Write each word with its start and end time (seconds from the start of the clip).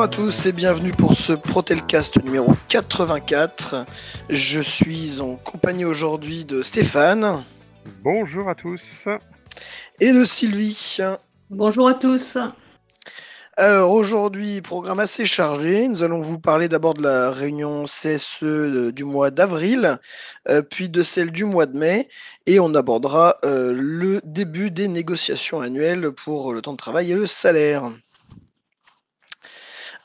Bonjour 0.00 0.14
à 0.14 0.16
tous 0.16 0.46
et 0.46 0.52
bienvenue 0.52 0.92
pour 0.92 1.14
ce 1.14 1.34
Protelcast 1.34 2.24
numéro 2.24 2.54
84. 2.68 3.84
Je 4.30 4.62
suis 4.62 5.20
en 5.20 5.36
compagnie 5.36 5.84
aujourd'hui 5.84 6.46
de 6.46 6.62
Stéphane. 6.62 7.44
Bonjour 8.02 8.48
à 8.48 8.54
tous. 8.54 9.04
Et 10.00 10.10
de 10.14 10.24
Sylvie. 10.24 10.96
Bonjour 11.50 11.86
à 11.86 11.92
tous. 11.92 12.38
Alors 13.58 13.92
aujourd'hui, 13.92 14.62
programme 14.62 15.00
assez 15.00 15.26
chargé. 15.26 15.86
Nous 15.86 16.02
allons 16.02 16.22
vous 16.22 16.38
parler 16.38 16.68
d'abord 16.68 16.94
de 16.94 17.02
la 17.02 17.30
réunion 17.30 17.84
CSE 17.84 18.42
euh, 18.42 18.92
du 18.92 19.04
mois 19.04 19.30
d'avril, 19.30 19.98
euh, 20.48 20.62
puis 20.62 20.88
de 20.88 21.02
celle 21.02 21.30
du 21.30 21.44
mois 21.44 21.66
de 21.66 21.76
mai, 21.76 22.08
et 22.46 22.58
on 22.58 22.74
abordera 22.74 23.36
euh, 23.44 23.74
le 23.76 24.22
début 24.24 24.70
des 24.70 24.88
négociations 24.88 25.60
annuelles 25.60 26.10
pour 26.10 26.54
le 26.54 26.62
temps 26.62 26.72
de 26.72 26.78
travail 26.78 27.10
et 27.10 27.14
le 27.14 27.26
salaire. 27.26 27.92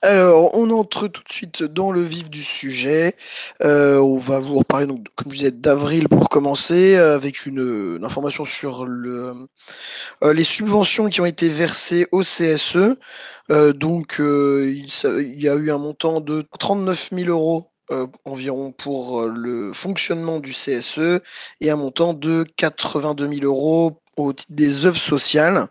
Alors, 0.05 0.51
on 0.53 0.69
entre 0.69 1.07
tout 1.07 1.23
de 1.23 1.33
suite 1.33 1.63
dans 1.63 1.91
le 1.91 2.03
vif 2.03 2.29
du 2.29 2.43
sujet. 2.43 3.15
Euh, 3.63 3.97
on 3.97 4.17
va 4.17 4.37
vous 4.37 4.53
reparler, 4.53 4.85
donc, 4.85 5.07
comme 5.15 5.31
je 5.33 5.39
disais, 5.39 5.51
d'avril 5.51 6.07
pour 6.09 6.29
commencer, 6.29 6.95
avec 6.95 7.47
une, 7.47 7.99
information 8.03 8.45
sur 8.45 8.85
le, 8.85 9.33
euh, 10.23 10.31
les 10.31 10.43
subventions 10.43 11.09
qui 11.09 11.21
ont 11.21 11.25
été 11.25 11.49
versées 11.49 12.05
au 12.11 12.21
CSE. 12.21 12.97
Euh, 13.49 13.73
donc, 13.73 14.17
il, 14.19 14.85
il, 14.85 15.41
y 15.41 15.49
a 15.49 15.55
eu 15.55 15.71
un 15.71 15.79
montant 15.79 16.21
de 16.21 16.45
39 16.59 17.09
000 17.11 17.29
euros 17.31 17.71
environ 18.25 18.71
pour 18.71 19.23
le 19.23 19.73
fonctionnement 19.73 20.39
du 20.39 20.51
CSE 20.51 21.19
et 21.61 21.71
un 21.71 21.75
montant 21.75 22.13
de 22.13 22.43
82 22.57 23.27
000 23.27 23.45
euros 23.45 24.01
au 24.17 24.33
titre 24.33 24.51
des 24.53 24.85
œuvres 24.85 24.99
sociales, 24.99 25.67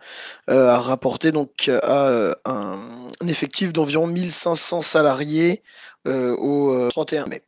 euh, 0.51 0.69
à 0.69 0.79
rapporter 0.79 1.33
donc 1.33 1.69
à 1.69 2.07
euh, 2.09 2.35
un, 2.45 2.79
effectif 3.27 3.73
d'environ 3.73 4.07
1500 4.07 4.83
salariés 4.83 5.63
euh, 6.07 6.37
au 6.37 6.91
31 6.91 7.27
mai. 7.27 7.43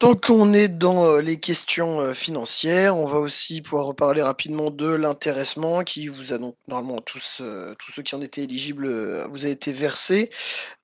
Tant 0.00 0.14
qu'on 0.14 0.54
est 0.54 0.68
dans 0.68 1.18
les 1.18 1.38
questions 1.38 2.14
financières, 2.14 2.96
on 2.96 3.04
va 3.04 3.18
aussi 3.18 3.60
pouvoir 3.60 3.84
reparler 3.84 4.22
rapidement 4.22 4.70
de 4.70 4.88
l'intéressement 4.88 5.84
qui 5.84 6.08
vous 6.08 6.32
a 6.32 6.38
donc 6.38 6.56
normalement 6.68 7.02
tous, 7.02 7.42
tous 7.78 7.92
ceux 7.92 8.02
qui 8.02 8.14
en 8.14 8.22
étaient 8.22 8.42
éligibles 8.42 8.88
vous 9.28 9.44
a 9.44 9.50
été 9.50 9.72
versé. 9.72 10.30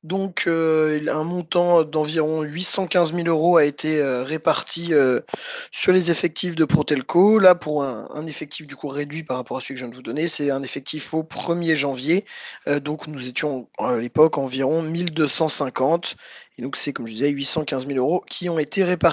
Donc, 0.07 0.45
euh, 0.47 1.05
un 1.09 1.25
montant 1.25 1.83
d'environ 1.83 2.43
815 2.43 3.13
000 3.13 3.27
euros 3.27 3.57
a 3.57 3.65
été 3.65 3.99
euh, 3.99 4.23
réparti 4.23 4.95
euh, 4.95 5.21
sur 5.73 5.91
les 5.91 6.13
effectifs 6.13 6.55
de 6.55 6.65
Protelco. 6.65 7.41
Là, 7.41 7.57
pour 7.57 7.83
un, 7.83 8.27
effectif 8.29 8.69
du 8.69 8.77
coup 8.77 8.87
réduit 8.87 9.25
par 9.25 9.37
rapport 9.37 9.57
à 9.57 9.61
celui 9.61 9.75
que 9.75 9.81
je 9.81 9.85
viens 9.85 9.91
de 9.91 9.97
vous 9.97 10.03
donner, 10.03 10.29
c'est 10.29 10.53
un 10.53 10.63
effectif 10.63 11.13
au 11.13 11.25
1er 11.25 11.75
janvier. 11.75 12.25
donc, 12.83 13.09
nous 13.09 13.27
étions 13.29 13.69
à 13.79 13.97
l'époque 13.97 14.39
environ 14.39 14.83
1250. 14.83 16.15
Et 16.59 16.63
donc, 16.63 16.77
c'est 16.77 16.93
comme 16.93 17.07
je 17.07 17.13
disais, 17.13 17.29
815 17.29 17.87
000 17.87 17.99
euros 17.99 18.25
qui 18.29 18.49
ont 18.49 18.59
été 18.59 18.85
répartis. 18.85 19.06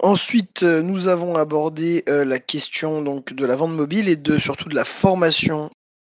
Ensuite, 0.00 0.62
nous 0.62 1.08
avons 1.08 1.36
abordé 1.36 2.04
la 2.06 2.38
question 2.38 3.02
donc 3.02 3.32
de 3.32 3.46
la 3.46 3.56
vente 3.56 3.72
mobile 3.72 4.08
et 4.08 4.16
de 4.16 4.38
surtout 4.38 4.68
de 4.68 4.74
la 4.74 4.84
formation. 4.84 5.70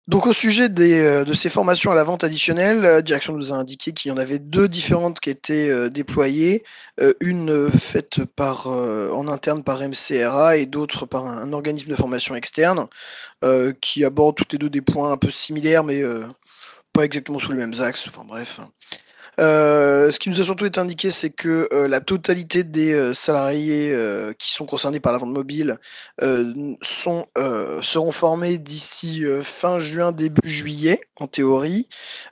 Donc 0.09 0.27
au 0.27 0.33
sujet 0.33 0.69
euh, 0.81 1.25
de 1.25 1.33
ces 1.33 1.49
formations 1.49 1.93
à 1.93 1.95
la 1.95 2.03
vente 2.03 2.25
additionnelle, 2.25 2.81
la 2.81 3.03
direction 3.03 3.35
nous 3.35 3.53
a 3.53 3.57
indiqué 3.57 3.93
qu'il 3.93 4.09
y 4.09 4.13
en 4.13 4.17
avait 4.17 4.41
deux 4.41 4.67
différentes 4.67 5.21
qui 5.21 5.31
étaient 5.31 5.71
euh, 5.71 5.91
déployées, 5.91 6.65
euh, 7.01 7.15
une 7.21 7.71
faite 7.71 8.25
par, 8.25 8.67
en 8.67 9.29
interne 9.29 9.63
par 9.63 9.81
MCRA 9.81 10.57
et 10.57 10.67
d'autres 10.67 11.07
par 11.07 11.27
un, 11.27 11.53
organisme 11.53 11.89
de 11.89 11.95
formation 11.95 12.35
externe, 12.35 12.89
qui 13.81 14.05
abordent 14.05 14.37
toutes 14.37 14.53
les 14.53 14.59
deux 14.59 14.71
des 14.71 14.83
points 14.83 15.13
un 15.13 15.17
peu 15.17 15.31
similaires 15.31 15.85
mais 15.85 16.03
pas 16.93 17.05
exactement 17.05 17.39
sous 17.39 17.53
les 17.53 17.59
mêmes 17.59 17.81
axes, 17.81 18.07
enfin 18.09 18.25
bref. 18.25 18.61
Euh, 19.41 20.11
ce 20.11 20.19
qui 20.19 20.29
nous 20.29 20.41
a 20.41 20.45
surtout 20.45 20.67
été 20.67 20.79
indiqué, 20.79 21.11
c'est 21.11 21.31
que 21.31 21.69
euh, 21.73 21.89
la 21.89 22.01
totalité 22.01 22.65
des 22.65 22.93
euh, 22.93 23.15
salariés 23.15 23.97
qui 24.39 24.53
sont 24.53 24.67
concernés 24.67 25.01
par 25.01 25.13
la 25.13 25.19
vente 25.19 25.33
mobile 25.33 25.77
seront 26.83 28.13
formés 28.13 28.59
d'ici 28.59 29.25
fin 29.43 29.79
juin, 29.79 30.13
début 30.13 30.49
juillet, 30.49 31.01
en 31.17 31.27
théorie, 31.27 31.89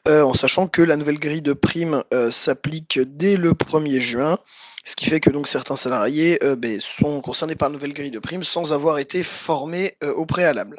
en 0.06 0.34
sachant 0.34 0.66
que 0.66 0.82
la 0.82 0.96
nouvelle 0.96 1.18
grille 1.18 1.42
de 1.42 1.52
primes 1.52 2.02
s'applique 2.30 2.98
dès 2.98 3.36
le 3.36 3.52
1er 3.52 4.00
juin. 4.00 4.38
Ce 4.84 4.96
qui 4.96 5.06
fait 5.06 5.20
que 5.20 5.30
donc 5.30 5.48
certains 5.48 5.76
salariés 5.76 6.38
ben, 6.58 6.80
sont 6.80 7.20
concernés 7.20 7.56
par 7.56 7.68
la 7.68 7.74
nouvelle 7.74 7.92
grille 7.92 8.10
de 8.10 8.18
primes 8.18 8.44
sans 8.44 8.72
avoir 8.72 8.98
été 8.98 9.22
formés 9.22 9.96
au 10.02 10.26
préalable. 10.26 10.76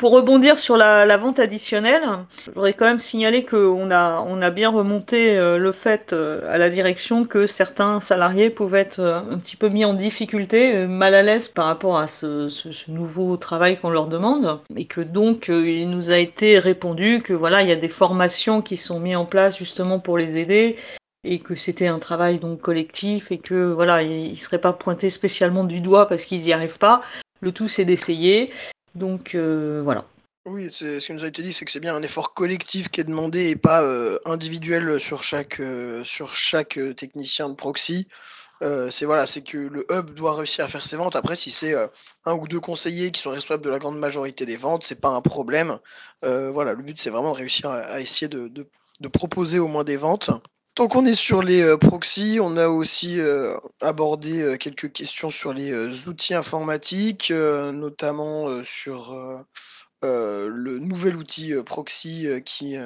Pour 0.00 0.12
rebondir 0.12 0.58
sur 0.58 0.78
la, 0.78 1.16
vente 1.18 1.38
additionnelle, 1.40 2.02
je 2.46 2.52
voudrais 2.52 2.72
quand 2.72 2.86
même 2.86 2.98
signaler 2.98 3.44
qu'on 3.44 3.90
a, 3.90 4.50
bien 4.50 4.70
remonté 4.70 5.36
euh, 5.36 5.58
le 5.58 5.72
fait 5.72 6.14
euh, 6.14 6.40
à 6.50 6.56
la 6.56 6.70
direction 6.70 7.26
que 7.26 7.46
certains 7.46 8.00
salariés 8.00 8.48
pouvaient 8.48 8.80
être 8.80 9.00
euh, 9.00 9.18
un 9.18 9.36
petit 9.36 9.56
peu 9.56 9.68
mis 9.68 9.84
en 9.84 9.92
difficulté, 9.92 10.86
mal 10.86 11.14
à 11.14 11.20
l'aise 11.22 11.48
par 11.48 11.66
rapport 11.66 11.98
à 11.98 12.08
ce, 12.08 12.48
nouveau 12.90 13.36
travail 13.36 13.78
qu'on 13.78 13.90
leur 13.90 14.06
demande, 14.06 14.60
et 14.74 14.86
que 14.86 15.02
donc 15.02 15.48
il 15.48 15.90
nous 15.90 16.08
a 16.08 16.16
été 16.16 16.58
répondu 16.58 17.20
que 17.20 17.34
voilà, 17.34 17.60
il 17.60 17.68
y 17.68 17.72
a 17.72 17.76
des 17.76 17.90
formations 17.90 18.62
qui 18.62 18.78
sont 18.78 19.00
mises 19.00 19.16
en 19.16 19.26
place 19.26 19.58
justement 19.58 20.00
pour 20.00 20.16
les 20.16 20.38
aider, 20.38 20.78
et 21.24 21.40
que 21.40 21.54
c'était 21.54 21.88
un 21.88 21.98
travail 21.98 22.38
donc 22.38 22.62
collectif 22.62 23.30
et 23.30 23.36
que 23.36 23.70
voilà, 23.70 24.02
ils 24.02 24.30
ne 24.30 24.36
seraient 24.36 24.56
pas 24.56 24.72
pointés 24.72 25.10
spécialement 25.10 25.64
du 25.64 25.80
doigt 25.80 26.08
parce 26.08 26.24
qu'ils 26.24 26.40
n'y 26.40 26.54
arrivent 26.54 26.78
pas. 26.78 27.02
Le 27.42 27.52
tout 27.52 27.68
c'est 27.68 27.84
d'essayer 27.84 28.50
donc 28.94 29.34
euh, 29.34 29.80
voilà. 29.84 30.04
Oui, 30.46 30.68
ce 30.70 30.98
qui 30.98 31.12
nous 31.12 31.24
a 31.24 31.28
été 31.28 31.42
dit, 31.42 31.52
c'est 31.52 31.64
que 31.64 31.70
c'est 31.70 31.80
bien 31.80 31.94
un 31.94 32.02
effort 32.02 32.32
collectif 32.32 32.88
qui 32.88 33.00
est 33.00 33.04
demandé 33.04 33.50
et 33.50 33.56
pas 33.56 33.82
euh, 33.82 34.18
individuel 34.24 34.98
sur 34.98 35.22
chaque, 35.22 35.60
euh, 35.60 36.02
sur 36.02 36.34
chaque 36.34 36.78
technicien 36.96 37.50
de 37.50 37.54
proxy. 37.54 38.08
c'est 38.90 39.04
voilà, 39.04 39.26
c'est 39.26 39.42
que 39.42 39.58
le 39.58 39.86
hub 39.90 40.10
doit 40.12 40.34
réussir 40.34 40.64
à 40.64 40.68
faire 40.68 40.84
ses 40.84 40.96
ventes. 40.96 41.14
Après, 41.14 41.36
si 41.36 41.50
c'est 41.50 41.74
un 42.24 42.34
ou 42.34 42.48
deux 42.48 42.60
conseillers 42.60 43.10
qui 43.10 43.20
sont 43.20 43.30
responsables 43.30 43.64
de 43.64 43.70
la 43.70 43.78
grande 43.78 43.98
majorité 43.98 44.46
des 44.46 44.56
ventes, 44.56 44.84
c'est 44.84 45.00
pas 45.00 45.10
un 45.10 45.20
problème. 45.20 45.78
voilà, 46.22 46.72
le 46.72 46.82
but 46.82 46.98
c'est 46.98 47.10
vraiment 47.10 47.32
de 47.32 47.38
réussir 47.38 47.68
à, 47.70 48.00
essayer 48.00 48.28
de, 48.28 48.48
de, 48.48 49.08
proposer 49.08 49.58
au 49.58 49.68
moins 49.68 49.84
des 49.84 49.98
ventes. 49.98 50.30
Tant 50.74 50.86
qu'on 50.86 51.04
est 51.04 51.14
sur 51.14 51.42
les 51.42 51.62
euh, 51.62 51.76
proxys, 51.76 52.38
on 52.40 52.56
a 52.56 52.68
aussi 52.68 53.20
euh, 53.20 53.56
abordé 53.80 54.40
euh, 54.40 54.56
quelques 54.56 54.92
questions 54.92 55.28
sur 55.28 55.52
les 55.52 56.08
outils 56.08 56.34
informatiques, 56.34 57.30
notamment 57.30 58.62
sur 58.62 59.44
le 60.02 60.78
nouvel 60.78 61.16
outil 61.16 61.54
proxy 61.66 62.28
qui 62.44 62.76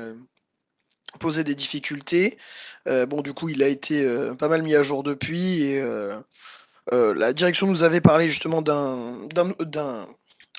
posait 1.20 1.44
des 1.44 1.54
difficultés. 1.54 2.38
bon, 2.86 3.20
du 3.20 3.34
coup, 3.34 3.48
il 3.48 3.62
a 3.62 3.68
été 3.68 4.06
pas 4.38 4.48
mal 4.48 4.62
mis 4.62 4.74
à 4.74 4.82
jour 4.82 5.02
depuis 5.02 5.62
et 5.62 5.82
la 6.92 7.32
direction 7.32 7.66
nous 7.66 7.82
avait 7.82 8.00
parlé 8.00 8.28
justement 8.28 8.62
d'un 8.62 10.06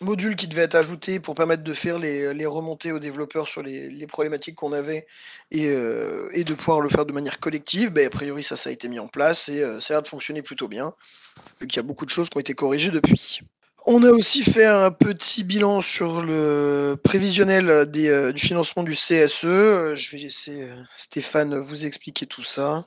module 0.01 0.35
qui 0.35 0.47
devait 0.47 0.63
être 0.63 0.75
ajouté 0.75 1.19
pour 1.19 1.35
permettre 1.35 1.63
de 1.63 1.73
faire 1.73 1.97
les, 1.97 2.45
remontées 2.45 2.91
aux 2.91 2.99
développeurs 2.99 3.47
sur 3.47 3.63
les, 3.63 4.07
problématiques 4.07 4.55
qu'on 4.55 4.73
avait 4.73 5.07
euh, 5.53 6.29
et, 6.33 6.43
de 6.43 6.53
pouvoir 6.53 6.81
le 6.81 6.89
faire 6.89 7.05
de 7.05 7.13
manière 7.13 7.39
collective. 7.39 7.91
Ben, 7.91 8.07
a 8.07 8.09
priori, 8.09 8.43
ça, 8.43 8.55
a 8.63 8.71
été 8.71 8.87
mis 8.87 8.99
en 8.99 9.07
place 9.07 9.49
et 9.49 9.61
euh, 9.61 9.79
ça 9.79 9.93
a 9.93 9.95
l'air 9.95 10.01
de 10.03 10.07
fonctionner 10.07 10.41
plutôt 10.41 10.67
bien, 10.67 10.93
vu 11.61 11.67
qu'il 11.67 11.77
y 11.77 11.79
a 11.79 11.83
beaucoup 11.83 12.05
de 12.05 12.11
choses 12.11 12.29
qui 12.29 12.37
ont 12.37 12.41
été 12.41 12.53
corrigées 12.53 12.91
depuis. 12.91 13.41
On 13.87 14.03
a 14.03 14.09
aussi 14.09 14.41
fait 14.41 14.65
un 14.65 14.89
petit 14.89 15.43
bilan 15.43 15.79
sur 15.79 16.21
le 16.21 16.95
prévisionnel 17.03 17.69
euh, 17.69 18.31
du 18.31 18.41
financement 18.41 18.83
du 18.83 18.93
CSE. 18.93 19.43
Je 19.95 20.11
vais 20.11 20.17
laisser 20.17 20.67
Stéphane 20.97 21.57
vous 21.57 21.85
expliquer 21.85 22.25
tout 22.25 22.43
ça. 22.43 22.85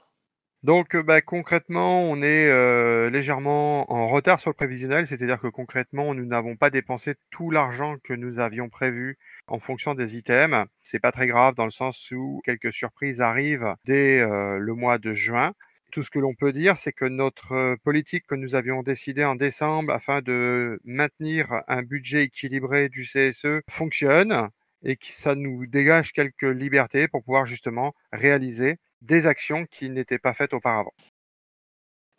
Donc, 0.65 0.97
bah, 0.97 1.21
concrètement, 1.21 2.03
on 2.03 2.21
est 2.21 3.11
légèrement 3.11 3.91
en 3.93 4.09
retard 4.09 4.41
sur 4.41 4.51
le 4.51 4.55
prévisionnel, 4.55 5.07
c'est-à-dire 5.07 5.41
que 5.41 5.47
concrètement, 5.47 6.15
nous 6.15 6.27
n'avons 6.27 6.57
pas 6.57 6.71
dépensé 6.71 7.15
tout 7.31 7.51
l'argent 7.51 7.97
que 8.03 8.13
nous 8.13 8.41
avions 8.41 8.69
prévu 8.69 9.19
en 9.47 9.61
fonction 9.61 9.95
des 9.95 10.17
items. 10.17 10.67
C'est 10.83 10.99
pas 10.99 11.13
très 11.13 11.27
grave 11.29 11.55
dans 11.55 11.65
le 11.65 11.71
sens 11.71 12.11
où 12.11 12.41
quelques 12.45 12.73
surprises 12.73 13.21
arrivent 13.21 13.75
dès 13.85 14.19
le 14.21 14.75
mois 14.75 14.99
de 14.99 15.15
juin. 15.15 15.53
Tout 15.93 16.03
ce 16.03 16.11
que 16.11 16.19
l'on 16.19 16.35
peut 16.35 16.53
dire, 16.53 16.77
c'est 16.77 16.93
que 16.93 17.07
notre 17.07 17.77
politique 17.85 18.27
que 18.27 18.35
nous 18.35 18.55
avions 18.55 18.83
décidée 18.83 19.25
en 19.25 19.37
décembre 19.37 19.93
afin 19.93 20.21
de 20.23 20.81
maintenir 20.85 21.63
un 21.69 21.83
budget 21.83 22.25
équilibré 22.25 22.89
du 22.89 23.05
CSE 23.05 23.63
fonctionne 23.71 24.49
et 24.85 24.97
que 24.97 25.07
ça 25.07 25.35
nous 25.35 25.67
dégage 25.67 26.13
quelques 26.13 26.43
libertés 26.43 27.09
pour 27.09 27.23
pouvoir 27.25 27.47
justement 27.47 27.95
réaliser 28.13 28.77
des 29.03 29.27
actions 29.27 29.67
qui 29.67 29.91
n'étaient 29.91 30.19
pas 30.19 30.35
faites 30.35 30.55
auparavant. 30.55 30.93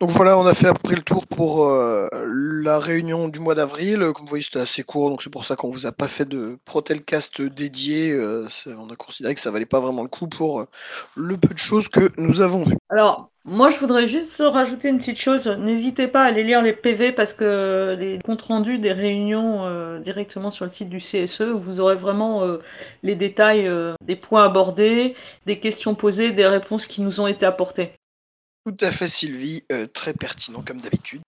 Donc 0.00 0.12
voilà, 0.12 0.38
on 0.38 0.46
a 0.46 0.54
fait 0.54 0.68
après 0.68 0.96
le 0.96 1.02
tour 1.02 1.26
pour 1.26 1.66
euh, 1.66 2.08
la 2.24 2.78
réunion 2.78 3.28
du 3.28 3.38
mois 3.38 3.54
d'avril. 3.54 3.98
Comme 4.14 4.24
vous 4.24 4.30
voyez, 4.30 4.42
c'était 4.42 4.60
assez 4.60 4.82
court, 4.82 5.10
donc 5.10 5.20
c'est 5.20 5.28
pour 5.28 5.44
ça 5.44 5.56
qu'on 5.56 5.70
vous 5.70 5.86
a 5.86 5.92
pas 5.92 6.08
fait 6.08 6.26
de 6.26 6.58
Protelcast 6.64 7.42
dédié. 7.42 8.10
Euh, 8.10 8.48
on 8.66 8.88
a 8.88 8.96
considéré 8.96 9.34
que 9.34 9.42
ça 9.42 9.50
valait 9.50 9.66
pas 9.66 9.78
vraiment 9.78 10.00
le 10.02 10.08
coup 10.08 10.26
pour 10.26 10.60
euh, 10.60 10.64
le 11.16 11.36
peu 11.36 11.52
de 11.52 11.58
choses 11.58 11.88
que 11.88 12.10
nous 12.16 12.40
avons 12.40 12.64
vues. 12.64 12.78
Alors, 12.88 13.29
Moi, 13.46 13.70
je 13.70 13.78
voudrais 13.78 14.06
juste 14.06 14.36
rajouter 14.38 14.88
une 14.88 14.98
petite 14.98 15.18
chose. 15.18 15.46
N'hésitez 15.48 16.08
pas 16.08 16.24
à 16.24 16.26
aller 16.26 16.44
lire 16.44 16.60
les 16.60 16.74
PV 16.74 17.12
parce 17.12 17.32
que 17.32 17.96
les 17.98 18.18
comptes 18.18 18.42
rendus 18.42 18.78
des 18.78 18.92
réunions 18.92 19.64
euh, 19.64 19.98
directement 19.98 20.50
sur 20.50 20.66
le 20.66 20.70
site 20.70 20.90
du 20.90 20.98
CSE, 20.98 21.42
vous 21.42 21.80
aurez 21.80 21.96
vraiment 21.96 22.44
euh, 22.44 22.58
les 23.02 23.14
détails 23.14 23.66
euh, 23.66 23.94
des 24.04 24.16
points 24.16 24.44
abordés, 24.44 25.16
des 25.46 25.58
questions 25.58 25.94
posées, 25.94 26.32
des 26.32 26.46
réponses 26.46 26.86
qui 26.86 27.00
nous 27.00 27.18
ont 27.20 27.26
été 27.26 27.46
apportées. 27.46 27.92
Tout 28.66 28.76
à 28.80 28.90
fait, 28.90 29.08
Sylvie. 29.08 29.64
très 29.94 30.12
pertinent, 30.12 30.62
comme 30.62 30.82
d'habitude. 30.82 31.22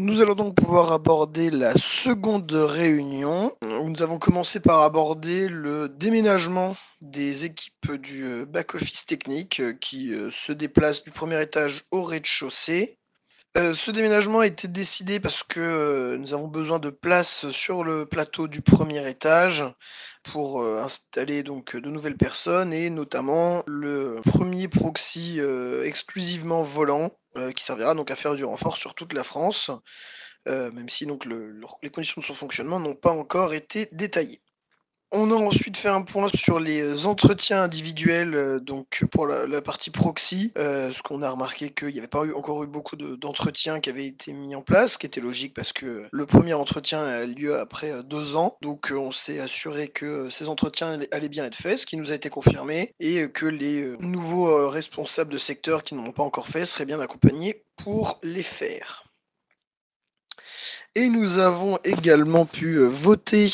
Nous 0.00 0.20
allons 0.20 0.36
donc 0.36 0.54
pouvoir 0.54 0.92
aborder 0.92 1.50
la 1.50 1.74
seconde 1.76 2.52
réunion. 2.52 3.52
Nous 3.62 4.00
avons 4.00 4.20
commencé 4.20 4.60
par 4.60 4.82
aborder 4.82 5.48
le 5.48 5.88
déménagement 5.88 6.76
des 7.00 7.44
équipes 7.44 7.94
du 7.94 8.24
euh, 8.24 8.46
back-office 8.46 9.06
technique 9.06 9.58
euh, 9.58 9.72
qui 9.72 10.14
euh, 10.14 10.30
se 10.30 10.52
déplacent 10.52 11.02
du 11.02 11.10
premier 11.10 11.42
étage 11.42 11.82
au 11.90 12.04
rez-de-chaussée. 12.04 12.97
Ce 13.56 13.90
déménagement 13.90 14.40
a 14.40 14.46
été 14.46 14.68
décidé 14.68 15.18
parce 15.18 15.42
que 15.42 16.16
nous 16.16 16.32
avons 16.32 16.48
besoin 16.48 16.78
de 16.78 16.90
place 16.90 17.50
sur 17.50 17.82
le 17.82 18.06
plateau 18.06 18.46
du 18.46 18.62
premier 18.62 19.08
étage 19.08 19.64
pour 20.22 20.62
installer 20.64 21.42
donc 21.42 21.74
de 21.74 21.90
nouvelles 21.90 22.16
personnes 22.16 22.72
et 22.72 22.88
notamment 22.88 23.64
le 23.66 24.20
premier 24.24 24.68
proxy 24.68 25.40
exclusivement 25.84 26.62
volant 26.62 27.10
euh, 27.38 27.52
qui 27.52 27.62
servira 27.62 27.94
donc 27.94 28.10
à 28.10 28.16
faire 28.16 28.34
du 28.34 28.44
renfort 28.44 28.76
sur 28.76 28.94
toute 28.94 29.12
la 29.12 29.22
France, 29.22 29.70
euh, 30.48 30.72
même 30.72 30.88
si 30.88 31.06
les 31.06 31.90
conditions 31.90 32.20
de 32.20 32.26
son 32.26 32.34
fonctionnement 32.34 32.80
n'ont 32.80 32.94
pas 32.94 33.12
encore 33.12 33.54
été 33.54 33.88
détaillées. 33.92 34.40
On 35.10 35.30
a 35.30 35.34
ensuite 35.34 35.78
fait 35.78 35.88
un 35.88 36.02
point 36.02 36.28
sur 36.34 36.60
les 36.60 37.06
entretiens 37.06 37.62
individuels, 37.62 38.34
euh, 38.34 38.60
donc 38.60 39.04
pour 39.10 39.26
la, 39.26 39.62
partie 39.62 39.90
proxy, 39.90 40.52
ce 40.56 41.02
qu'on 41.02 41.22
a 41.22 41.30
remarqué 41.30 41.70
qu'il 41.70 41.88
n'y 41.88 41.98
avait 41.98 42.08
pas 42.08 42.24
encore 42.34 42.62
eu 42.62 42.66
beaucoup 42.66 42.96
d'entretiens 42.96 43.80
qui 43.80 43.88
avaient 43.90 44.06
été 44.06 44.32
mis 44.32 44.54
en 44.54 44.62
place, 44.62 44.92
ce 44.92 44.98
qui 44.98 45.06
était 45.06 45.20
logique 45.20 45.54
parce 45.54 45.72
que 45.72 46.06
le 46.10 46.26
premier 46.26 46.52
entretien 46.52 47.00
a 47.00 47.24
lieu 47.24 47.58
après 47.58 48.02
deux 48.04 48.36
ans, 48.36 48.56
donc 48.60 48.92
on 48.94 49.10
s'est 49.10 49.40
assuré 49.40 49.88
que 49.88 50.28
ces 50.30 50.48
entretiens 50.48 51.00
allaient 51.10 51.28
bien 51.28 51.44
être 51.44 51.56
faits, 51.56 51.80
ce 51.80 51.86
qui 51.86 51.96
nous 51.96 52.12
a 52.12 52.14
été 52.14 52.28
confirmé, 52.28 52.92
et 53.00 53.28
que 53.30 53.46
les 53.46 53.96
nouveaux 54.00 54.68
responsables 54.68 55.32
de 55.32 55.38
secteur 55.38 55.82
qui 55.82 55.94
n'ont 55.94 56.12
pas 56.12 56.22
encore 56.22 56.48
fait 56.48 56.66
seraient 56.66 56.86
bien 56.86 57.00
accompagnés 57.00 57.62
pour 57.76 58.18
les 58.22 58.42
faire. 58.42 59.07
Et 60.98 61.10
nous 61.10 61.38
avons 61.38 61.78
également 61.84 62.44
pu 62.44 62.78
voter 62.78 63.48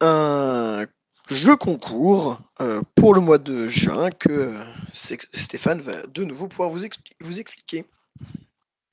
un 0.00 0.86
jeu 1.28 1.54
concours 1.54 2.40
euh, 2.62 2.80
pour 2.94 3.14
le 3.14 3.20
mois 3.20 3.36
de 3.36 3.68
juin 3.68 4.08
que 4.10 4.54
Stéphane 4.94 5.82
va 5.82 6.06
de 6.06 6.24
nouveau 6.24 6.48
pouvoir 6.48 6.70
vous, 6.70 6.80
vous 7.20 7.40
expliquer. 7.40 7.84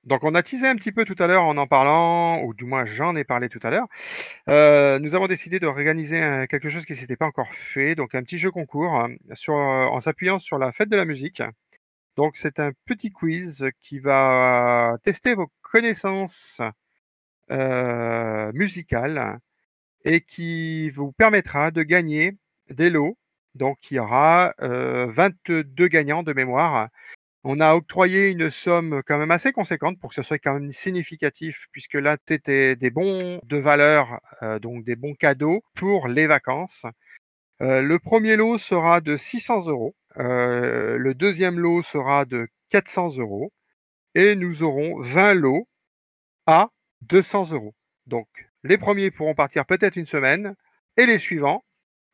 Donc 0.04 0.26
on 0.26 0.36
a 0.36 0.44
teasé 0.44 0.68
un 0.68 0.76
petit 0.76 0.92
peu 0.92 1.06
tout 1.06 1.16
à 1.20 1.28
l'heure 1.28 1.44
en 1.44 1.56
en 1.56 1.68
parlant, 1.68 2.42
ou 2.44 2.54
du 2.54 2.66
moins 2.66 2.84
j'en 2.84 3.16
ai 3.16 3.24
parlé 3.24 3.48
tout 3.48 3.62
à 3.64 3.70
l'heure. 3.70 3.88
Euh, 4.50 5.00
nous 5.00 5.16
avons 5.16 5.28
décidé 5.28 5.62
d'organiser 5.62 6.20
quelque 6.50 6.68
chose 6.68 6.86
qui 6.86 6.92
ne 6.92 6.98
s'était 6.98 7.16
pas 7.16 7.28
encore 7.28 7.54
fait, 7.54 7.96
donc 7.96 8.14
un 8.14 8.24
petit 8.24 8.40
jeu 8.40 8.52
concours 8.52 8.94
hein, 8.94 9.16
sur, 9.36 9.54
en 9.54 10.02
s'appuyant 10.02 10.40
sur 10.40 10.58
la 10.58 10.74
fête 10.74 10.90
de 10.90 10.98
la 10.98 11.06
musique. 11.06 11.42
Donc 12.18 12.36
c'est 12.36 12.60
un 12.60 12.72
petit 12.84 13.10
quiz 13.10 13.70
qui 13.80 14.00
va 14.00 14.98
tester 15.02 15.34
vos 15.34 15.48
connaissances 15.62 16.62
euh, 17.52 18.52
musicales 18.54 19.40
et 20.04 20.22
qui 20.22 20.90
vous 20.90 21.12
permettra 21.14 21.72
de 21.72 21.84
gagner 21.84 22.38
des 22.70 22.90
lots. 22.90 23.18
Donc, 23.56 23.90
il 23.92 23.96
y 23.96 24.00
aura 24.00 24.54
22 24.60 25.64
euh, 25.84 25.88
gagnants 25.88 26.24
de 26.24 26.34
mémoire. 26.34 26.90
On 27.44 27.60
a 27.62 27.76
octroyé 27.76 28.30
une 28.32 28.50
somme 28.50 29.02
quand 29.08 29.18
même 29.18 29.32
assez 29.32 29.52
conséquente 29.54 30.00
pour 30.00 30.10
que 30.10 30.16
ce 30.16 30.24
soit 30.24 30.40
quand 30.40 30.54
même 30.56 30.72
significatif, 30.72 31.68
puisque 31.72 31.94
là, 31.96 32.18
c'était 32.28 32.76
des 32.76 32.90
bons 32.90 33.40
de 33.46 33.58
valeur, 33.58 34.20
euh, 34.44 34.60
donc 34.60 34.84
des 34.84 34.96
bons 34.96 35.16
cadeaux 35.16 35.64
pour 35.76 36.08
les 36.08 36.28
vacances. 36.28 36.86
Le 37.60 37.98
premier 37.98 38.36
lot 38.36 38.58
sera 38.60 39.02
de 39.02 39.18
600 39.18 39.68
euros. 39.68 39.96
le 40.18 41.14
deuxième 41.14 41.60
lot 41.60 41.82
sera 41.82 42.26
de 42.26 42.48
400 42.70 43.18
euros. 43.18 43.52
Et 44.16 44.36
nous 44.36 44.64
aurons 44.64 45.00
20 45.02 45.34
lots 45.36 45.68
à 46.48 46.70
200 47.02 47.52
euros. 47.52 47.76
Donc, 48.06 48.28
les 48.64 48.78
premiers 48.78 49.12
pourront 49.12 49.36
partir 49.36 49.66
peut-être 49.66 49.96
une 49.96 50.06
semaine 50.06 50.56
et 50.98 51.06
les 51.06 51.20
suivants 51.20 51.64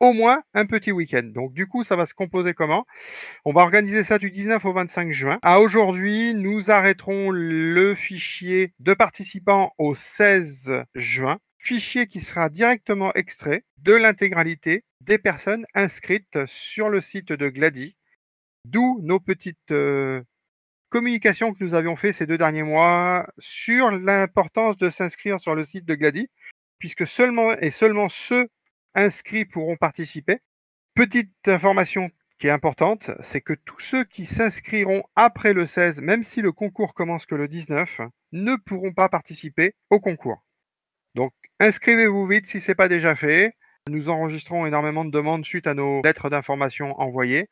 au 0.00 0.12
moins 0.12 0.42
un 0.52 0.66
petit 0.66 0.92
week-end. 0.92 1.22
Donc 1.22 1.54
du 1.54 1.66
coup, 1.66 1.84
ça 1.84 1.96
va 1.96 2.06
se 2.06 2.14
composer 2.14 2.54
comment? 2.54 2.86
On 3.44 3.52
va 3.52 3.62
organiser 3.62 4.02
ça 4.02 4.18
du 4.18 4.30
19 4.30 4.64
au 4.64 4.72
25 4.72 5.12
juin. 5.12 5.38
À 5.42 5.60
aujourd'hui, 5.60 6.34
nous 6.34 6.70
arrêterons 6.70 7.30
le 7.30 7.94
fichier 7.94 8.74
de 8.80 8.94
participants 8.94 9.72
au 9.78 9.94
16 9.94 10.84
juin. 10.94 11.38
Fichier 11.58 12.06
qui 12.06 12.20
sera 12.20 12.50
directement 12.50 13.12
extrait 13.14 13.64
de 13.78 13.94
l'intégralité 13.94 14.84
des 15.00 15.18
personnes 15.18 15.64
inscrites 15.74 16.44
sur 16.46 16.90
le 16.90 17.00
site 17.00 17.32
de 17.32 17.48
Glady. 17.48 17.96
D'où 18.66 19.00
nos 19.02 19.20
petites 19.20 19.70
euh, 19.70 20.22
communication 20.94 21.52
que 21.52 21.64
nous 21.64 21.74
avions 21.74 21.96
fait 21.96 22.12
ces 22.12 22.24
deux 22.24 22.38
derniers 22.38 22.62
mois 22.62 23.26
sur 23.40 23.90
l'importance 23.90 24.76
de 24.76 24.90
s'inscrire 24.90 25.40
sur 25.40 25.56
le 25.56 25.64
site 25.64 25.84
de 25.84 25.96
Glady, 25.96 26.30
puisque 26.78 27.04
seulement 27.04 27.50
et 27.50 27.72
seulement 27.72 28.08
ceux 28.08 28.46
inscrits 28.94 29.44
pourront 29.44 29.76
participer. 29.76 30.38
Petite 30.94 31.48
information 31.48 32.12
qui 32.38 32.46
est 32.46 32.50
importante, 32.50 33.10
c'est 33.24 33.40
que 33.40 33.54
tous 33.54 33.80
ceux 33.80 34.04
qui 34.04 34.24
s'inscriront 34.24 35.02
après 35.16 35.52
le 35.52 35.66
16, 35.66 36.00
même 36.00 36.22
si 36.22 36.40
le 36.42 36.52
concours 36.52 36.94
commence 36.94 37.26
que 37.26 37.34
le 37.34 37.48
19, 37.48 38.00
ne 38.30 38.54
pourront 38.54 38.92
pas 38.92 39.08
participer 39.08 39.74
au 39.90 39.98
concours. 39.98 40.44
Donc 41.16 41.32
inscrivez-vous 41.58 42.24
vite 42.28 42.46
si 42.46 42.60
ce 42.60 42.70
n'est 42.70 42.76
pas 42.76 42.88
déjà 42.88 43.16
fait. 43.16 43.56
Nous 43.90 44.08
enregistrons 44.08 44.64
énormément 44.64 45.04
de 45.04 45.10
demandes 45.10 45.44
suite 45.44 45.66
à 45.66 45.74
nos 45.74 46.00
lettres 46.02 46.30
d'information 46.30 46.98
envoyées. 46.98 47.50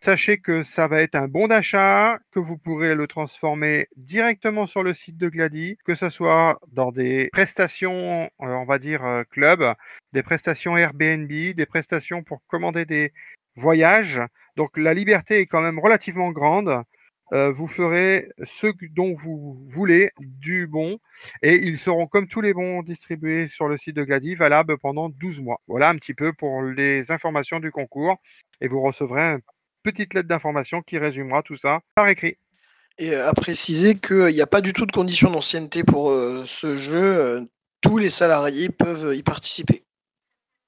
Sachez 0.00 0.38
que 0.38 0.64
ça 0.64 0.88
va 0.88 1.00
être 1.00 1.14
un 1.14 1.28
bon 1.28 1.46
d'achat, 1.46 2.18
que 2.32 2.40
vous 2.40 2.58
pourrez 2.58 2.96
le 2.96 3.06
transformer 3.06 3.86
directement 3.96 4.66
sur 4.66 4.82
le 4.82 4.94
site 4.94 5.16
de 5.16 5.28
Glady, 5.28 5.78
que 5.84 5.94
ce 5.94 6.10
soit 6.10 6.58
dans 6.72 6.90
des 6.90 7.28
prestations, 7.30 8.24
euh, 8.24 8.46
on 8.46 8.64
va 8.64 8.80
dire, 8.80 9.04
euh, 9.04 9.22
club, 9.30 9.64
des 10.12 10.24
prestations 10.24 10.76
Airbnb, 10.76 11.28
des 11.28 11.66
prestations 11.66 12.24
pour 12.24 12.42
commander 12.48 12.84
des 12.84 13.12
voyages. 13.54 14.20
Donc 14.56 14.76
la 14.76 14.92
liberté 14.92 15.38
est 15.38 15.46
quand 15.46 15.60
même 15.60 15.78
relativement 15.78 16.32
grande. 16.32 16.82
Euh, 17.32 17.52
vous 17.52 17.68
ferez 17.68 18.28
ce 18.44 18.66
dont 18.92 19.14
vous 19.14 19.62
voulez 19.66 20.10
du 20.18 20.66
bon 20.66 20.98
et 21.42 21.54
ils 21.54 21.78
seront 21.78 22.06
comme 22.06 22.26
tous 22.26 22.40
les 22.40 22.52
bons 22.52 22.82
distribués 22.82 23.46
sur 23.46 23.68
le 23.68 23.76
site 23.76 23.96
de 23.96 24.04
Glady 24.04 24.34
valables 24.34 24.78
pendant 24.78 25.08
12 25.08 25.40
mois. 25.40 25.60
Voilà 25.68 25.90
un 25.90 25.96
petit 25.96 26.14
peu 26.14 26.32
pour 26.32 26.62
les 26.62 27.12
informations 27.12 27.60
du 27.60 27.70
concours 27.70 28.16
et 28.60 28.68
vous 28.68 28.82
recevrez 28.82 29.20
une 29.20 29.40
petite 29.82 30.14
lettre 30.14 30.28
d'information 30.28 30.82
qui 30.82 30.98
résumera 30.98 31.42
tout 31.42 31.56
ça 31.56 31.80
par 31.94 32.08
écrit. 32.08 32.36
Et 32.98 33.14
à 33.14 33.32
préciser 33.32 33.94
qu'il 33.96 34.34
n'y 34.34 34.42
a 34.42 34.46
pas 34.46 34.60
du 34.60 34.72
tout 34.72 34.84
de 34.84 34.92
condition 34.92 35.30
d'ancienneté 35.30 35.84
pour 35.84 36.10
euh, 36.10 36.44
ce 36.46 36.76
jeu. 36.76 37.00
Euh, 37.00 37.40
tous 37.80 37.96
les 37.96 38.10
salariés 38.10 38.68
peuvent 38.68 39.14
y 39.14 39.22
participer. 39.22 39.84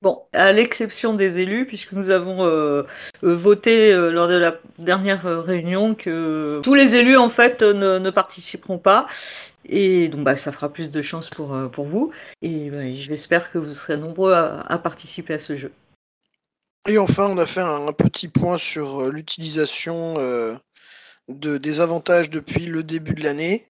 Bon, 0.02 0.24
à 0.32 0.52
l'exception 0.52 1.14
des 1.14 1.38
élus, 1.38 1.64
puisque 1.64 1.92
nous 1.92 2.10
avons 2.10 2.44
euh, 2.44 2.82
euh, 3.22 3.36
voté 3.36 3.92
euh, 3.92 4.10
lors 4.10 4.26
de 4.26 4.34
la 4.34 4.58
dernière 4.78 5.22
réunion 5.44 5.94
que 5.94 6.60
tous 6.64 6.74
les 6.74 6.96
élus 6.96 7.16
en 7.16 7.30
fait 7.30 7.62
ne, 7.62 8.10
participeront 8.10 8.78
pas. 8.78 9.06
Et 9.64 10.08
donc 10.08 10.24
bah, 10.24 10.34
ça 10.36 10.50
fera 10.50 10.72
plus 10.72 10.90
de 10.90 11.02
chance 11.02 11.30
pour, 11.30 11.56
pour 11.70 11.84
vous. 11.84 12.10
Et 12.42 12.68
bah, 12.70 12.92
j'espère 12.96 13.52
que 13.52 13.58
vous 13.58 13.72
serez 13.74 13.96
nombreux 13.96 14.32
à, 14.32 14.76
participer 14.82 15.34
à 15.34 15.38
ce 15.38 15.56
jeu. 15.56 15.70
Et 16.88 16.98
enfin, 16.98 17.28
on 17.28 17.38
a 17.38 17.46
fait 17.46 17.60
un, 17.60 17.92
petit 17.92 18.26
point 18.26 18.58
sur 18.58 19.08
l'utilisation 19.08 20.16
de, 21.28 21.58
des 21.58 21.80
avantages 21.80 22.28
depuis 22.28 22.66
le 22.66 22.82
début 22.82 23.14
de 23.14 23.22
l'année. 23.22 23.68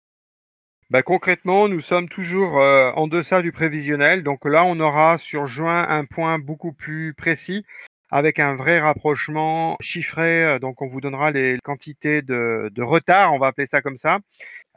Bah, 0.91 1.03
concrètement, 1.03 1.69
nous 1.69 1.81
sommes 1.81 2.09
toujours 2.09 2.59
euh, 2.61 2.91
en 2.93 3.09
deçà 3.09 3.41
du 3.41 3.51
prévisionnel. 3.51 4.23
Donc 4.23 4.45
là, 4.45 4.65
on 4.65 4.79
aura 4.79 5.17
sur 5.19 5.47
juin 5.47 5.87
un 5.89 6.05
point 6.05 6.39
beaucoup 6.39 6.73
plus 6.73 7.15
précis 7.15 7.65
avec 8.11 8.39
un 8.39 8.55
vrai 8.57 8.79
rapprochement 8.79 9.77
chiffré. 9.81 10.45
Euh, 10.45 10.59
donc 10.59 10.83
on 10.83 10.87
vous 10.87 11.01
donnera 11.01 11.31
les 11.31 11.59
quantités 11.65 12.21
de, 12.21 12.71
retard, 12.83 13.33
on 13.33 13.39
va 13.39 13.49
appeler 13.49 13.67
ça 13.67 13.81
comme 13.81 13.97
ça. 13.97 14.19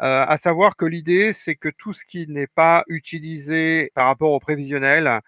Euh, 0.02 0.26
à 0.28 0.38
savoir 0.38 0.78
que 0.78 0.86
l'idée, 0.86 1.34
c'est 1.34 1.56
que 1.56 1.70
tout 1.70 1.94
ce 1.94 2.06
qui 2.06 2.28
n'est 2.28 2.48
pas 2.48 2.84
utilisé 2.88 3.92
par 3.96 4.08
rapport 4.08 4.32
au 4.32 4.40
prévisionnel 4.40 5.22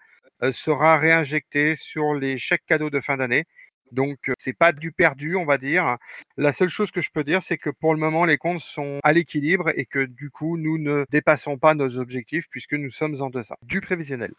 sera 0.52 0.96
réinjecté 0.98 1.74
sur 1.76 2.14
les 2.14 2.38
chèques 2.38 2.64
cadeaux 2.66 2.90
de 2.90 3.00
fin 3.00 3.16
d'année. 3.16 3.44
Donc, 3.92 4.30
c'est 4.38 4.52
pas 4.56 4.72
du 4.72 4.92
perdu, 4.92 5.36
on 5.36 5.44
va 5.44 5.58
dire. 5.58 5.96
La 6.36 6.52
seule 6.52 6.68
chose 6.68 6.90
que 6.90 7.00
je 7.00 7.10
peux 7.12 7.24
dire, 7.24 7.42
c'est 7.42 7.58
que 7.58 7.70
pour 7.70 7.94
le 7.94 8.00
moment, 8.00 8.24
les 8.24 8.38
comptes 8.38 8.60
sont 8.60 8.98
à 9.02 9.12
l'équilibre 9.12 9.70
et 9.76 9.86
que 9.86 10.04
du 10.04 10.30
coup, 10.30 10.56
nous 10.58 10.78
ne 10.78 11.04
dépassons 11.10 11.58
pas 11.58 11.74
nos 11.74 11.98
objectifs 11.98 12.46
puisque 12.50 12.74
nous 12.74 12.90
sommes 12.90 13.20
en 13.22 13.30
deçà 13.30 13.56
du 13.62 13.80
prévisionnel. 13.80 14.32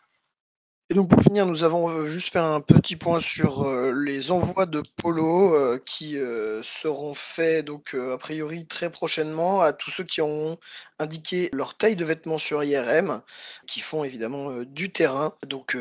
Et 0.91 0.95
donc 0.95 1.07
pour 1.07 1.21
finir, 1.21 1.45
nous 1.45 1.63
avons 1.63 1.87
euh, 1.87 2.07
juste 2.07 2.33
fait 2.33 2.39
un 2.39 2.61
petit 2.61 2.95
point 2.95 3.19
sur 3.19 3.61
euh, 3.61 3.91
les 3.91 4.31
envois 4.31 4.65
de 4.65 4.81
polo 4.97 5.53
euh, 5.53 5.79
qui 5.85 6.17
seront 6.63 7.13
faits 7.13 7.65
donc 7.65 7.93
a 7.93 8.17
priori 8.17 8.65
très 8.65 8.89
prochainement 8.89 9.61
à 9.61 9.71
tous 9.71 9.91
ceux 9.91 10.03
qui 10.03 10.19
ont 10.21 10.57
indiqué 10.97 11.49
leur 11.53 11.75
taille 11.77 11.95
de 11.95 12.03
vêtements 12.05 12.39
sur 12.39 12.63
IRM, 12.63 13.21
qui 13.67 13.81
font 13.81 14.03
évidemment 14.03 14.63
du 14.63 14.91
terrain. 14.91 15.33
Donc 15.45 15.77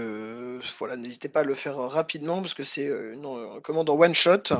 voilà, 0.78 0.96
n'hésitez 0.96 1.28
pas 1.30 1.40
à 1.40 1.44
le 1.44 1.54
faire 1.54 1.76
rapidement 1.78 2.40
parce 2.42 2.54
que 2.54 2.62
c'est 2.62 2.86
une, 2.86 3.60
commande 3.62 3.88
en 3.88 3.98
one 3.98 4.14
shot. 4.14 4.52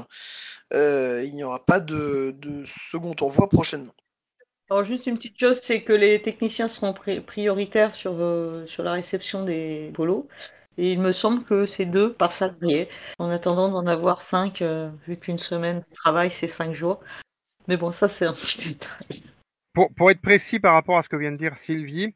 il 0.73 1.33
n'y 1.35 1.45
aura 1.45 1.65
pas 1.65 1.81
de, 1.81 2.35
de 2.39 2.65
second 2.67 3.15
envoi 3.21 3.49
prochainement. 3.51 3.95
Alors 4.71 4.85
juste 4.85 5.07
une 5.07 5.17
petite 5.17 5.39
chose, 5.39 5.61
c'est 5.63 5.83
que 5.83 5.93
les 5.93 6.21
techniciens 6.23 6.69
seront 6.69 6.93
prioritaires 6.95 7.95
sur, 7.95 8.13
euh, 8.21 8.67
sur 8.67 8.83
la 8.83 8.93
réception 8.93 9.45
des 9.45 9.91
polos. 9.95 10.27
Et 10.79 10.93
il 10.93 11.01
me 11.01 11.13
semble 11.13 11.45
que 11.45 11.67
c'est 11.67 11.87
deux 11.87 12.13
par 12.15 12.33
salarié, 12.33 12.89
en 13.19 13.31
attendant 13.31 13.69
d'en 13.69 13.87
avoir 13.87 14.23
cinq, 14.23 14.63
euh, 14.63 14.91
vu 15.07 15.17
qu'une 15.19 15.39
semaine 15.39 15.81
de 15.81 15.95
travail, 15.95 16.31
c'est 16.31 16.49
cinq 16.49 16.73
jours. 16.75 17.01
Mais 17.69 17.77
bon, 17.79 17.93
ça, 17.93 18.09
c'est 18.09 18.27
un 18.27 18.35
petit 18.35 18.69
détail. 18.71 19.23
Pour, 19.75 20.11
être 20.11 20.21
précis 20.21 20.59
par 20.59 20.75
rapport 20.75 20.99
à 20.99 21.05
ce 21.05 21.09
que 21.09 21.15
vient 21.15 21.31
de 21.31 21.37
dire 21.37 21.57
Sylvie, 21.57 22.13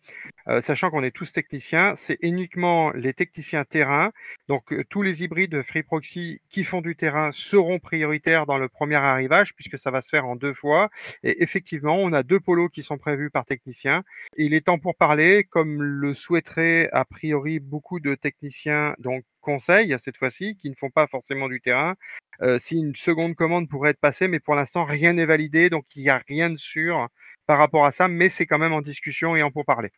euh, 0.48 0.60
sachant 0.60 0.90
qu'on 0.90 1.04
est 1.04 1.12
tous 1.12 1.32
techniciens, 1.32 1.94
c'est 1.96 2.18
uniquement 2.20 2.90
les 2.90 3.14
techniciens 3.14 3.64
terrain. 3.64 4.10
Donc 4.48 4.72
euh, 4.72 4.84
tous 4.88 5.02
les 5.02 5.22
hybrides 5.22 5.62
Free 5.62 5.84
Proxy 5.84 6.40
qui 6.48 6.64
font 6.64 6.80
du 6.80 6.96
terrain 6.96 7.30
seront 7.30 7.78
prioritaires 7.78 8.46
dans 8.46 8.58
le 8.58 8.68
premier 8.68 8.96
arrivage 8.96 9.54
puisque 9.54 9.78
ça 9.78 9.92
va 9.92 10.02
se 10.02 10.08
faire 10.08 10.26
en 10.26 10.34
deux 10.34 10.54
fois. 10.54 10.90
Et 11.22 11.42
effectivement, 11.42 11.96
on 11.96 12.12
a 12.12 12.24
deux 12.24 12.40
polos 12.40 12.70
qui 12.72 12.82
sont 12.82 12.98
prévus 12.98 13.30
par 13.30 13.44
technicien. 13.44 14.02
Il 14.36 14.54
est 14.54 14.62
temps 14.62 14.80
pour 14.80 14.96
parler, 14.96 15.44
comme 15.44 15.82
le 15.82 16.14
souhaiteraient 16.14 16.88
a 16.92 17.04
priori 17.04 17.60
beaucoup 17.60 18.00
de 18.00 18.16
techniciens, 18.16 18.96
donc 18.98 19.24
conseils 19.42 19.94
cette 19.98 20.16
fois-ci, 20.16 20.56
qui 20.56 20.70
ne 20.70 20.74
font 20.74 20.90
pas 20.90 21.06
forcément 21.06 21.48
du 21.48 21.60
terrain, 21.60 21.96
euh, 22.40 22.58
si 22.58 22.76
une 22.76 22.96
seconde 22.96 23.34
commande 23.34 23.68
pourrait 23.68 23.90
être 23.90 24.00
passée, 24.00 24.28
mais 24.28 24.40
pour 24.40 24.54
l'instant 24.54 24.84
rien 24.84 25.12
n'est 25.12 25.26
validé, 25.26 25.68
donc 25.68 25.84
il 25.96 26.02
n'y 26.02 26.08
a 26.08 26.22
rien 26.26 26.48
de 26.48 26.56
sûr 26.56 27.08
par 27.46 27.58
rapport 27.58 27.84
à 27.84 27.92
ça, 27.92 28.08
mais 28.08 28.28
c'est 28.28 28.46
quand 28.46 28.58
même 28.58 28.72
en 28.72 28.82
discussion 28.82 29.36
et 29.36 29.42
en 29.42 29.50
pourparler. 29.50 29.92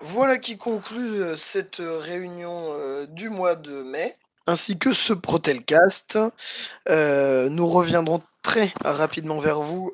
Voilà 0.00 0.36
qui 0.36 0.58
conclut 0.58 1.22
euh, 1.22 1.34
cette 1.34 1.80
euh, 1.80 1.98
réunion 1.98 2.74
euh, 2.74 3.06
du 3.06 3.30
mois 3.30 3.54
de 3.54 3.82
mai, 3.84 4.14
ainsi 4.46 4.78
que 4.78 4.92
ce 4.92 5.14
Protelcast. 5.14 6.18
nous 6.88 7.68
reviendrons 7.68 8.20
très 8.42 8.70
rapidement 8.84 9.38
vers 9.40 9.60
vous 9.60 9.90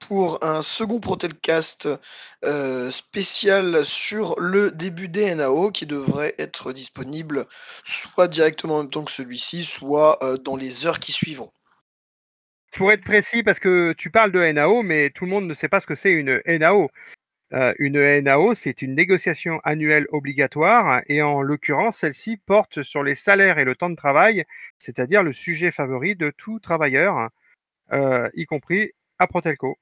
pour 0.00 0.44
un 0.44 0.60
second 0.60 1.00
Protelcast 1.00 1.88
spécial 2.90 3.86
sur 3.86 4.38
le 4.38 4.70
début 4.70 5.08
des 5.08 5.34
NAO 5.34 5.70
qui 5.70 5.86
devrait 5.86 6.34
être 6.36 6.74
disponible 6.74 7.46
soit 7.84 8.28
directement 8.28 8.76
en 8.76 8.82
même 8.82 8.90
temps 8.90 9.04
que 9.04 9.12
celui-ci, 9.12 9.64
soit 9.64 10.18
dans 10.44 10.56
les 10.56 10.84
heures 10.84 11.00
qui 11.00 11.12
suivront 11.12 11.50
pour 12.76 12.92
être 12.92 13.04
précis, 13.04 13.42
parce 13.42 13.60
que 13.60 13.92
tu 13.94 14.10
parles 14.10 14.32
de 14.32 14.40
NAO, 14.52 14.82
mais 14.82 15.10
tout 15.10 15.24
le 15.24 15.30
monde 15.30 15.46
ne 15.46 15.54
sait 15.54 15.68
pas 15.68 15.80
ce 15.80 15.86
que 15.86 15.94
c'est 15.94 16.12
une 16.12 16.42
NAO. 16.46 16.90
Euh, 17.52 17.74
une 17.78 18.20
NAO, 18.20 18.54
c'est 18.54 18.82
une 18.82 18.94
négociation 18.94 19.60
annuelle 19.64 20.06
obligatoire, 20.10 21.02
et 21.08 21.22
en 21.22 21.42
l'occurrence, 21.42 21.98
celle-ci 21.98 22.38
porte 22.38 22.82
sur 22.82 23.02
les 23.04 23.14
salaires 23.14 23.58
et 23.58 23.64
le 23.64 23.76
temps 23.76 23.90
de 23.90 23.96
travail, 23.96 24.44
c'est-à-dire 24.78 25.22
le 25.22 25.32
sujet 25.32 25.70
favori 25.70 26.16
de 26.16 26.30
tout 26.30 26.58
travailleur, 26.60 27.30
euh, 27.92 28.28
y 28.34 28.46
compris 28.46 28.92
à 29.18 29.26
Protelco. 29.28 29.78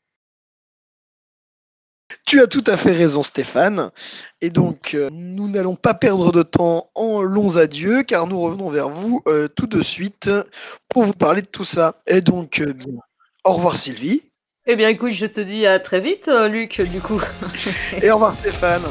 Tu 2.33 2.41
as 2.41 2.47
tout 2.47 2.65
à 2.67 2.79
fait 2.79 2.93
raison 2.93 3.23
Stéphane. 3.23 3.91
Et 4.41 4.49
donc, 4.49 4.95
euh, 4.95 5.11
nous 5.12 5.51
n'allons 5.51 5.75
pas 5.75 5.93
perdre 5.93 6.33
de 6.33 6.43
temps 6.43 6.89
en 6.95 7.21
longs 7.21 7.59
adieux, 7.59 8.05
car 8.05 8.27
nous 8.27 8.41
revenons 8.41 8.71
vers 8.71 8.89
vous 8.89 9.21
euh, 9.29 9.49
tout 9.49 9.67
de 9.67 9.83
suite 9.83 10.31
pour 10.89 11.03
vous 11.03 11.12
parler 11.12 11.43
de 11.43 11.47
tout 11.47 11.67
ça. 11.67 11.97
Et 12.07 12.23
donc, 12.23 12.62
euh, 12.62 12.73
au 13.45 13.53
revoir 13.53 13.77
Sylvie. 13.77 14.23
Eh 14.67 14.77
bien 14.77 14.89
écoute, 14.89 15.12
je 15.12 15.27
te 15.27 15.41
dis 15.43 15.67
à 15.67 15.79
très 15.79 16.01
vite 16.01 16.31
Luc, 16.49 16.81
du 16.91 17.03
coup. 17.03 17.21
et 18.01 18.11
au 18.11 18.15
revoir 18.15 18.33
Stéphane. 18.33 18.85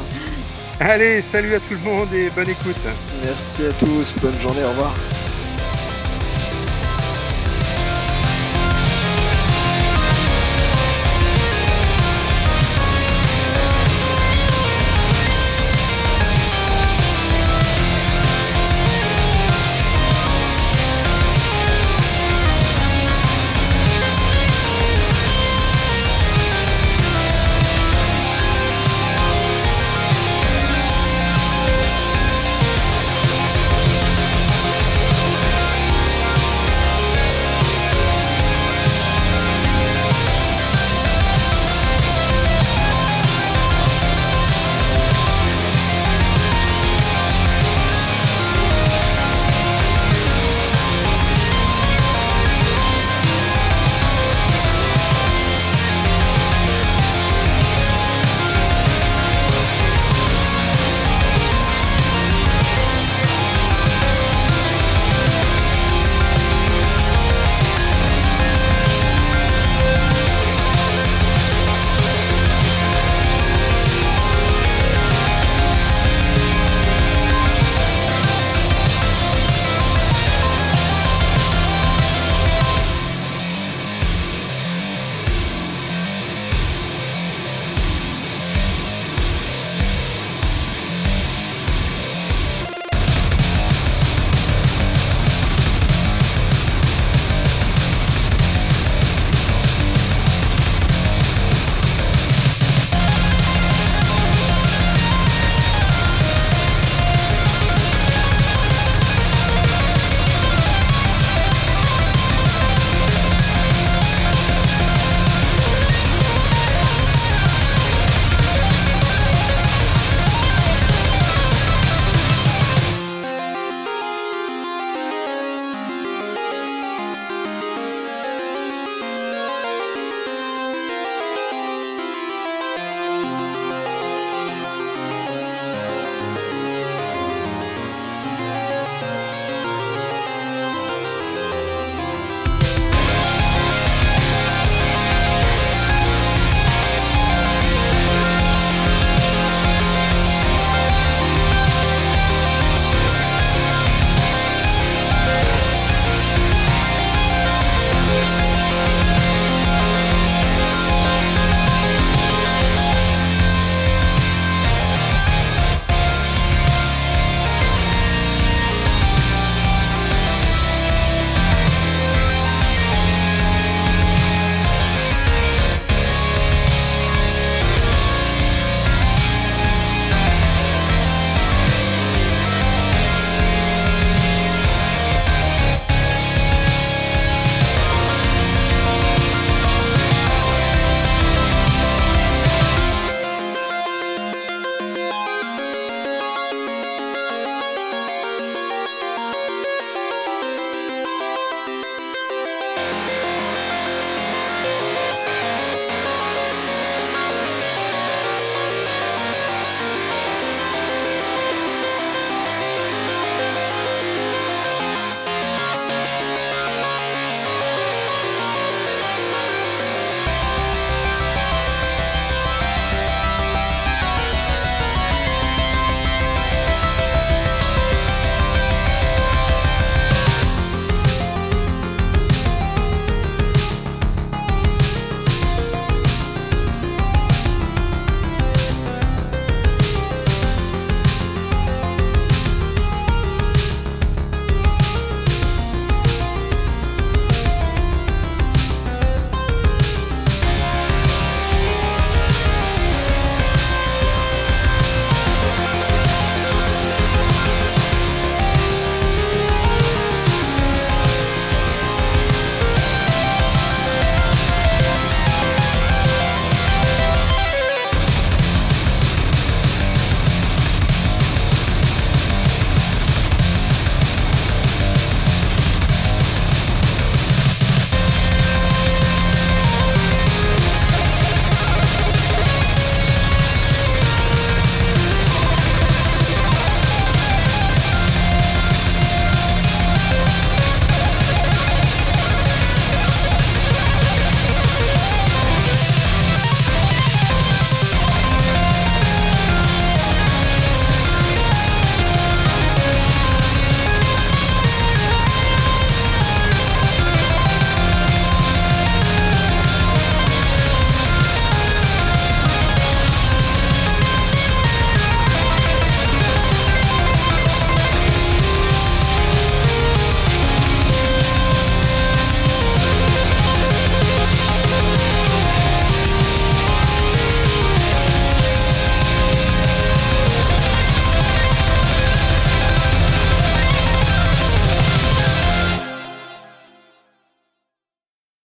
Allez, 0.78 1.20
salut 1.22 1.56
à 1.56 1.58
tout 1.58 1.74
le 1.74 1.78
monde 1.78 2.12
et 2.14 2.30
bonne 2.30 2.48
écoute. 2.48 2.76
Merci 3.24 3.64
à 3.64 3.72
tous, 3.72 4.14
bonne 4.22 4.38
journée, 4.38 4.62
au 4.62 4.68
revoir. 4.68 4.94